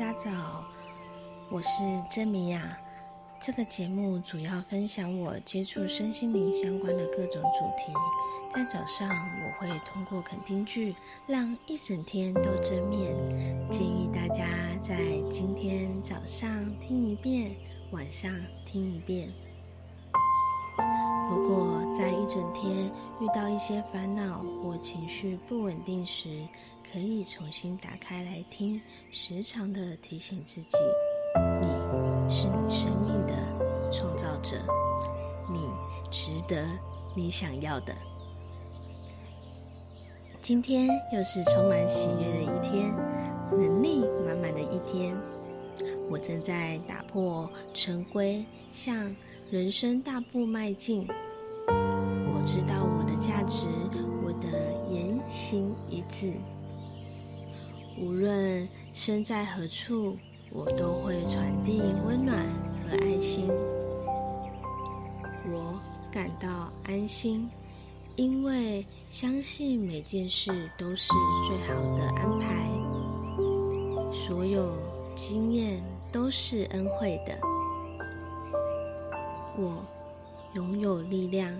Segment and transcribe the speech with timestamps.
[0.00, 0.64] 大家早，
[1.50, 1.68] 我是
[2.10, 2.74] 珍妮呀。
[3.38, 7.92] 这个节目主要分享我接触身心灵相关的各种主题。
[8.50, 13.14] 在早上，我会通过肯定句，让一整天都正面。
[13.70, 14.48] 建议大家
[14.80, 14.96] 在
[15.30, 16.48] 今天早上
[16.80, 17.54] 听一遍，
[17.90, 19.28] 晚上听一遍。
[21.30, 22.90] 如果在一整天
[23.20, 26.46] 遇到一些烦恼或情绪不稳定时，
[26.92, 30.78] 可以重新打开来听，时常的提醒自己：
[31.60, 31.68] 你
[32.28, 34.56] 是你生命的创造者，
[35.48, 35.68] 你
[36.10, 36.66] 值得
[37.14, 37.94] 你想要的。
[40.42, 42.92] 今天又是充满喜悦的一天，
[43.52, 45.16] 能力满满的一天。
[46.10, 49.14] 我正在打破陈规，向
[49.50, 51.04] 人生大步迈进。
[51.66, 53.66] 我知道我的价值，
[54.22, 54.48] 我的
[54.94, 56.32] 言行一致。
[57.98, 60.16] 无论身在何处，
[60.52, 62.46] 我都会传递温暖
[62.88, 63.48] 和爱心。
[65.48, 65.74] 我
[66.12, 67.50] 感到安心，
[68.14, 71.08] 因为相信每件事都是
[71.48, 72.70] 最好的安排。
[74.12, 74.72] 所有
[75.16, 77.36] 经验都是恩惠的。
[79.58, 79.84] 我
[80.54, 81.52] 拥有力量，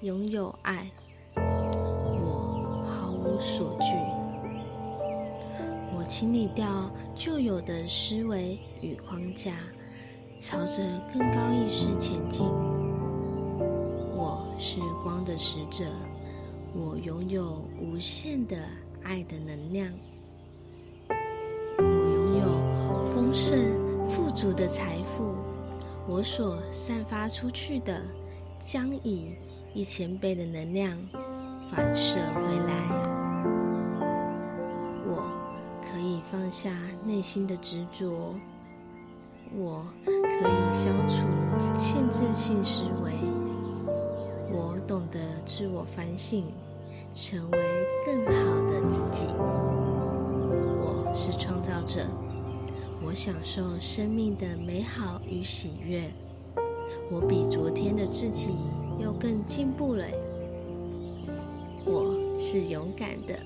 [0.00, 0.90] 拥有爱，
[1.36, 3.86] 我毫无所惧。
[5.94, 9.56] 我清理掉旧有的思维与框架，
[10.38, 12.46] 朝着更高意识前进。
[14.14, 15.84] 我是光的使者，
[16.74, 18.56] 我拥有无限的
[19.02, 19.92] 爱的能量。
[21.78, 22.46] 我拥有
[23.12, 23.58] 丰盛
[24.08, 25.34] 富足的财富，
[26.06, 28.02] 我所散发出去的
[28.58, 29.36] 将以
[29.72, 30.96] 一千倍的能量
[31.70, 33.12] 反射回来。
[35.06, 35.22] 我
[35.80, 36.70] 可以放下
[37.04, 38.34] 内心的执着，
[39.54, 41.24] 我可以消除
[41.78, 43.12] 限制性思维。
[44.50, 46.44] 我懂得自我反省，
[47.14, 47.58] 成为
[48.04, 48.32] 更好
[48.70, 49.26] 的自己。
[50.78, 52.06] 我是创造者，
[53.04, 56.10] 我享受生命的美好与喜悦。
[57.10, 58.56] 我比昨天的自己
[58.98, 60.04] 又更进步了。
[61.84, 63.38] 我是勇敢的，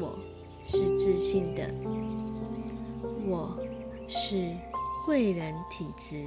[0.00, 0.18] 我。
[0.70, 1.66] 是自信的，
[3.26, 3.58] 我
[4.06, 4.54] 是
[5.06, 6.26] 贵人体质。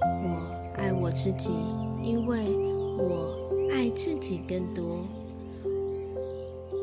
[0.00, 1.50] 我爱我自己，
[2.02, 2.56] 因为
[2.96, 3.36] 我
[3.70, 5.04] 爱自己更多，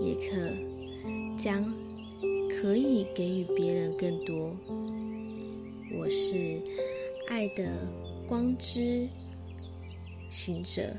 [0.03, 0.35] 也可
[1.43, 1.61] 将
[2.49, 4.55] 可以给予别人更多。
[5.91, 6.61] 我是
[7.27, 7.65] 爱的
[8.25, 9.09] 光之
[10.29, 10.95] 行者。